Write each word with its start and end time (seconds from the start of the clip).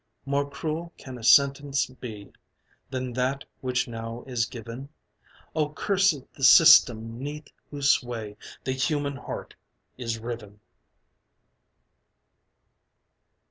More 0.25 0.49
cruel 0.49 0.91
can 0.97 1.19
a 1.19 1.23
sentence 1.23 1.85
be 1.85 2.31
Than 2.89 3.13
that 3.13 3.45
which 3.59 3.87
now 3.87 4.23
is 4.25 4.47
given? 4.47 4.89
Oh 5.55 5.69
cursed 5.69 6.23
the 6.33 6.43
system 6.43 7.19
'neath 7.19 7.49
whose 7.69 7.91
sway 7.91 8.35
The 8.63 8.71
human 8.71 9.15
heart 9.15 9.53
is 9.99 10.17
riven! 10.17 10.59